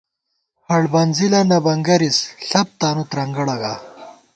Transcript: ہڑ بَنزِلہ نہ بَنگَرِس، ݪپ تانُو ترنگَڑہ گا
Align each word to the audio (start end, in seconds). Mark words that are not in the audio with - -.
ہڑ 0.67 0.81
بَنزِلہ 0.93 1.41
نہ 1.49 1.57
بَنگَرِس، 1.65 2.17
ݪپ 2.47 2.67
تانُو 2.79 3.03
ترنگَڑہ 3.11 3.55
گا 3.61 3.73